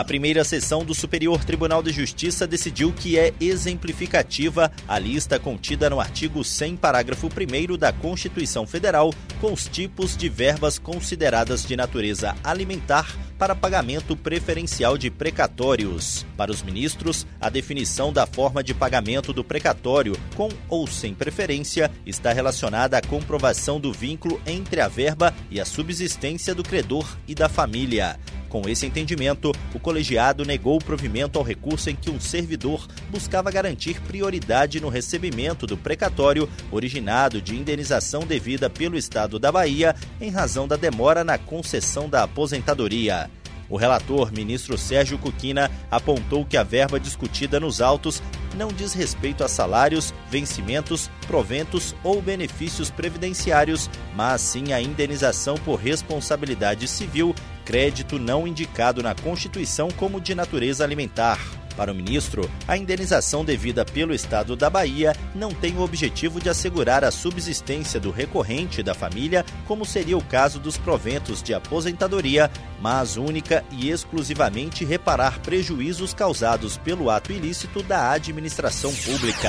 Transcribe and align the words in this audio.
A 0.00 0.04
primeira 0.10 0.42
sessão 0.44 0.82
do 0.82 0.94
Superior 0.94 1.44
Tribunal 1.44 1.82
de 1.82 1.92
Justiça 1.92 2.46
decidiu 2.46 2.90
que 2.90 3.18
é 3.18 3.34
exemplificativa 3.38 4.72
a 4.88 4.98
lista 4.98 5.38
contida 5.38 5.90
no 5.90 6.00
artigo 6.00 6.42
100, 6.42 6.76
parágrafo 6.78 7.28
1 7.28 7.76
da 7.76 7.92
Constituição 7.92 8.66
Federal, 8.66 9.12
com 9.42 9.52
os 9.52 9.68
tipos 9.68 10.16
de 10.16 10.26
verbas 10.26 10.78
consideradas 10.78 11.66
de 11.66 11.76
natureza 11.76 12.34
alimentar 12.42 13.14
para 13.38 13.54
pagamento 13.54 14.16
preferencial 14.16 14.96
de 14.96 15.10
precatórios. 15.10 16.24
Para 16.34 16.50
os 16.50 16.62
ministros, 16.62 17.26
a 17.38 17.50
definição 17.50 18.10
da 18.10 18.26
forma 18.26 18.64
de 18.64 18.72
pagamento 18.72 19.34
do 19.34 19.44
precatório, 19.44 20.16
com 20.34 20.48
ou 20.66 20.86
sem 20.86 21.12
preferência, 21.12 21.90
está 22.06 22.32
relacionada 22.32 22.96
à 22.96 23.02
comprovação 23.02 23.78
do 23.78 23.92
vínculo 23.92 24.40
entre 24.46 24.80
a 24.80 24.88
verba 24.88 25.34
e 25.50 25.60
a 25.60 25.66
subsistência 25.66 26.54
do 26.54 26.62
credor 26.62 27.06
e 27.28 27.34
da 27.34 27.50
família. 27.50 28.18
Com 28.50 28.68
esse 28.68 28.84
entendimento, 28.84 29.52
o 29.72 29.78
colegiado 29.78 30.44
negou 30.44 30.76
o 30.76 30.84
provimento 30.84 31.38
ao 31.38 31.44
recurso 31.44 31.88
em 31.88 31.94
que 31.94 32.10
um 32.10 32.18
servidor 32.18 32.84
buscava 33.08 33.48
garantir 33.48 34.00
prioridade 34.00 34.80
no 34.80 34.88
recebimento 34.88 35.68
do 35.68 35.76
precatório 35.76 36.48
originado 36.72 37.40
de 37.40 37.54
indenização 37.54 38.26
devida 38.26 38.68
pelo 38.68 38.96
Estado 38.96 39.38
da 39.38 39.52
Bahia 39.52 39.94
em 40.20 40.30
razão 40.30 40.66
da 40.66 40.74
demora 40.74 41.22
na 41.22 41.38
concessão 41.38 42.08
da 42.08 42.24
aposentadoria. 42.24 43.30
O 43.68 43.76
relator, 43.76 44.32
ministro 44.32 44.76
Sérgio 44.76 45.16
Cuquina, 45.16 45.70
apontou 45.88 46.44
que 46.44 46.56
a 46.56 46.64
verba 46.64 46.98
discutida 46.98 47.60
nos 47.60 47.80
autos 47.80 48.20
não 48.56 48.66
diz 48.66 48.92
respeito 48.92 49.44
a 49.44 49.48
salários, 49.48 50.12
vencimentos, 50.28 51.08
proventos 51.28 51.94
ou 52.02 52.20
benefícios 52.20 52.90
previdenciários, 52.90 53.88
mas 54.16 54.40
sim 54.40 54.72
a 54.72 54.82
indenização 54.82 55.54
por 55.54 55.76
responsabilidade 55.76 56.88
civil 56.88 57.32
crédito 57.70 58.18
não 58.18 58.48
indicado 58.48 59.00
na 59.00 59.14
Constituição 59.14 59.92
como 59.92 60.20
de 60.20 60.34
natureza 60.34 60.82
alimentar. 60.82 61.38
Para 61.76 61.92
o 61.92 61.94
ministro, 61.94 62.50
a 62.66 62.76
indenização 62.76 63.44
devida 63.44 63.84
pelo 63.84 64.12
Estado 64.12 64.56
da 64.56 64.68
Bahia 64.68 65.14
não 65.36 65.54
tem 65.54 65.76
o 65.76 65.82
objetivo 65.82 66.40
de 66.40 66.48
assegurar 66.48 67.04
a 67.04 67.12
subsistência 67.12 68.00
do 68.00 68.10
recorrente 68.10 68.82
da 68.82 68.92
família, 68.92 69.46
como 69.68 69.86
seria 69.86 70.18
o 70.18 70.24
caso 70.24 70.58
dos 70.58 70.76
proventos 70.76 71.44
de 71.44 71.54
aposentadoria, 71.54 72.50
mas 72.82 73.16
única 73.16 73.64
e 73.70 73.88
exclusivamente 73.88 74.84
reparar 74.84 75.38
prejuízos 75.38 76.12
causados 76.12 76.76
pelo 76.76 77.08
ato 77.08 77.30
ilícito 77.30 77.84
da 77.84 78.10
administração 78.10 78.92
pública. 78.92 79.48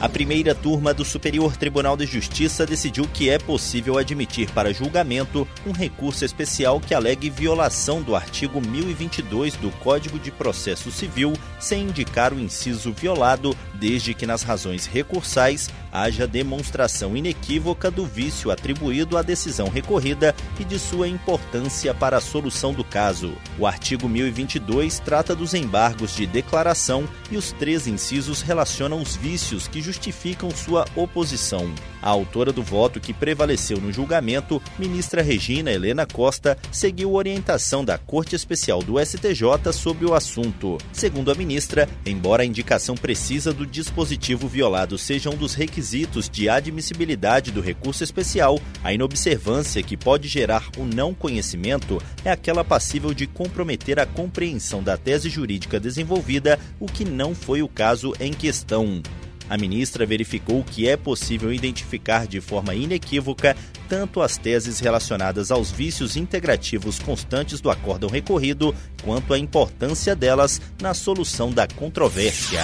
A 0.00 0.08
primeira 0.08 0.54
turma 0.54 0.94
do 0.94 1.04
Superior 1.04 1.56
Tribunal 1.56 1.96
de 1.96 2.06
Justiça 2.06 2.64
decidiu 2.64 3.04
que 3.12 3.28
é 3.28 3.36
possível 3.36 3.98
admitir 3.98 4.48
para 4.52 4.72
julgamento 4.72 5.46
um 5.66 5.72
recurso 5.72 6.24
especial 6.24 6.78
que 6.78 6.94
alegue 6.94 7.28
violação 7.28 8.00
do 8.00 8.14
artigo 8.14 8.60
1022 8.60 9.56
do 9.56 9.72
Código 9.78 10.16
de 10.16 10.30
Processo 10.30 10.92
Civil, 10.92 11.32
sem 11.58 11.82
indicar 11.82 12.32
o 12.32 12.38
inciso 12.38 12.92
violado, 12.92 13.56
desde 13.74 14.14
que 14.14 14.24
nas 14.24 14.44
razões 14.44 14.86
recursais 14.86 15.68
haja 15.90 16.28
demonstração 16.28 17.16
inequívoca 17.16 17.90
do 17.90 18.06
vício 18.06 18.52
atribuído 18.52 19.16
à 19.16 19.22
decisão 19.22 19.68
recorrida 19.68 20.34
e 20.60 20.64
de 20.64 20.78
sua 20.78 21.08
importância 21.08 21.92
para 21.92 22.18
a 22.18 22.20
solução 22.20 22.72
do 22.72 22.84
caso. 22.84 23.32
O 23.58 23.66
artigo 23.66 24.08
1022 24.08 25.00
trata 25.00 25.34
dos 25.34 25.54
embargos 25.54 26.14
de 26.14 26.24
declaração 26.26 27.08
e 27.32 27.36
os 27.36 27.50
três 27.52 27.88
incisos 27.88 28.42
relacionam 28.42 29.00
os 29.00 29.16
vícios 29.16 29.66
que 29.66 29.87
justificam 29.88 30.50
sua 30.50 30.84
oposição. 30.94 31.72
A 32.02 32.10
autora 32.10 32.52
do 32.52 32.62
voto 32.62 33.00
que 33.00 33.14
prevaleceu 33.14 33.80
no 33.80 33.90
julgamento, 33.90 34.62
ministra 34.78 35.22
Regina 35.22 35.72
Helena 35.72 36.06
Costa, 36.06 36.58
seguiu 36.70 37.14
orientação 37.14 37.84
da 37.84 37.96
Corte 37.96 38.36
Especial 38.36 38.82
do 38.82 39.04
STJ 39.04 39.72
sobre 39.72 40.04
o 40.04 40.14
assunto. 40.14 40.76
Segundo 40.92 41.32
a 41.32 41.34
ministra, 41.34 41.88
embora 42.04 42.42
a 42.42 42.46
indicação 42.46 42.94
precisa 42.94 43.52
do 43.52 43.66
dispositivo 43.66 44.46
violado 44.46 44.98
seja 44.98 45.30
um 45.30 45.36
dos 45.36 45.54
requisitos 45.54 46.28
de 46.28 46.48
admissibilidade 46.48 47.50
do 47.50 47.62
recurso 47.62 48.04
especial, 48.04 48.60
a 48.84 48.92
inobservância 48.92 49.82
que 49.82 49.96
pode 49.96 50.28
gerar 50.28 50.68
o 50.76 50.84
não 50.84 51.14
conhecimento 51.14 52.00
é 52.24 52.30
aquela 52.30 52.62
passível 52.62 53.14
de 53.14 53.26
comprometer 53.26 53.98
a 53.98 54.06
compreensão 54.06 54.82
da 54.82 54.96
tese 54.96 55.30
jurídica 55.30 55.80
desenvolvida, 55.80 56.58
o 56.78 56.86
que 56.86 57.04
não 57.04 57.34
foi 57.34 57.62
o 57.62 57.68
caso 57.68 58.12
em 58.20 58.32
questão. 58.32 59.02
A 59.48 59.56
ministra 59.56 60.04
verificou 60.04 60.62
que 60.62 60.88
é 60.88 60.96
possível 60.96 61.52
identificar 61.52 62.26
de 62.26 62.40
forma 62.40 62.74
inequívoca 62.74 63.56
tanto 63.88 64.20
as 64.20 64.36
teses 64.36 64.80
relacionadas 64.80 65.50
aos 65.50 65.70
vícios 65.70 66.16
integrativos 66.16 66.98
constantes 66.98 67.60
do 67.60 67.70
acórdão 67.70 68.10
recorrido, 68.10 68.74
quanto 69.02 69.32
a 69.32 69.38
importância 69.38 70.14
delas 70.14 70.60
na 70.80 70.92
solução 70.92 71.50
da 71.50 71.66
controvérsia. 71.66 72.60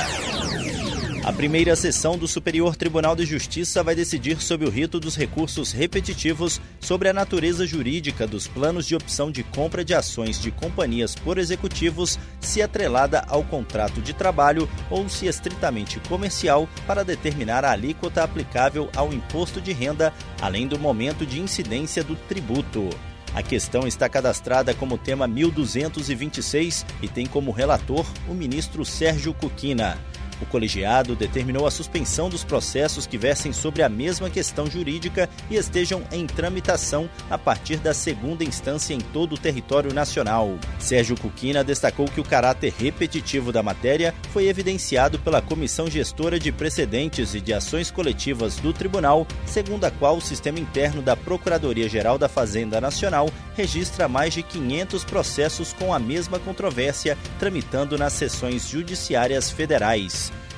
A 1.25 1.33
primeira 1.33 1.75
sessão 1.75 2.19
do 2.19 2.29
Superior 2.29 2.77
Tribunal 2.77 3.17
de 3.17 3.25
Justiça 3.25 3.83
vai 3.83 3.95
decidir 3.95 4.43
sobre 4.43 4.67
o 4.67 4.71
rito 4.71 5.01
dos 5.01 5.17
recursos 5.17 5.73
repetitivos 5.73 6.61
sobre 6.79 7.09
a 7.09 7.15
natureza 7.15 7.67
jurídica 7.67 8.27
dos 8.27 8.47
planos 8.47 8.85
de 8.87 8.95
opção 8.95 9.31
de 9.31 9.43
compra 9.43 9.83
de 9.83 9.95
ações 9.95 10.39
de 10.39 10.51
companhias 10.51 11.15
por 11.15 11.39
executivos, 11.39 12.19
se 12.43 12.61
atrelada 12.61 13.25
ao 13.27 13.43
contrato 13.43 14.03
de 14.03 14.13
trabalho 14.13 14.69
ou 14.91 15.09
se 15.09 15.27
estritamente 15.27 15.99
comercial, 16.01 16.69
para 16.87 17.03
determinar 17.03 17.65
a 17.65 17.71
alíquota 17.71 18.23
aplicável 18.23 18.91
ao 18.95 19.11
imposto 19.11 19.63
de 19.63 19.73
renda, 19.73 20.13
além 20.43 20.69
do 20.69 20.79
momento 20.79 21.25
de 21.25 21.41
incidência 21.41 22.05
do 22.05 22.17
tributo. 22.17 22.91
A 23.35 23.43
questão 23.43 23.87
está 23.87 24.11
cadastrada 24.11 24.75
como 24.75 24.99
tema 24.99 25.27
1226 25.27 26.85
e 27.01 27.09
tem 27.09 27.25
como 27.25 27.51
relator 27.51 28.05
o 28.29 28.35
ministro 28.35 28.85
Sérgio 28.85 29.33
Cuquina. 29.33 29.99
O 30.41 30.47
colegiado 30.47 31.15
determinou 31.15 31.67
a 31.67 31.71
suspensão 31.71 32.29
dos 32.29 32.45
processos 32.45 33.07
que 33.07 33.19
versem 33.19 33.53
sobre 33.53 33.83
a 33.83 33.89
mesma 33.89 34.29
questão 34.29 34.67
jurídica 34.67 35.29
e 35.51 35.57
estejam 35.57 36.03
em 36.13 36.27
tramitação 36.27 37.09
a 37.31 37.39
partir 37.39 37.77
da 37.77 37.95
segunda 37.95 38.45
instância 38.45 38.95
em 38.95 39.01
todo 39.01 39.35
o 39.35 39.39
território 39.39 39.93
nacional. 39.93 40.59
Sérgio 40.79 41.17
Cuquina 41.17 41.63
destacou 41.63 42.07
que 42.07 42.21
o 42.21 42.25
caráter 42.25 42.73
repetitivo 42.79 43.53
da 43.53 43.63
matéria 43.63 44.15
foi 44.33 44.49
evidenciado 44.49 45.19
pela 45.19 45.41
Comissão 45.41 45.89
Gestora 45.89 46.39
de 46.39 46.53
Precedentes 46.53 47.35
e 47.35 47.41
de 47.41 47.53
Ações 47.53 47.91
Coletivas 47.91 48.57
do 48.57 48.73
Tribunal, 48.73 49.27
segundo 49.47 49.85
a 49.85 49.91
qual 49.91 50.17
o 50.17 50.21
sistema 50.21 50.59
interno 50.59 51.01
da 51.01 51.17
Procuradoria-Geral 51.17 52.19
da 52.19 52.29
Fazenda 52.29 52.81
Nacional 52.81 53.31
registra 53.57 54.09
mais 54.09 54.35
de 54.35 54.43
500 54.43 55.05
processos 55.05 55.73
com 55.73 55.93
a 55.93 55.99
mesma 55.99 56.39
controvérsia 56.39 57.17
tramitando 57.39 57.97
nas 57.97 58.13
sessões 58.13 58.69
judiciárias 58.69 59.51
federais. 59.51 60.33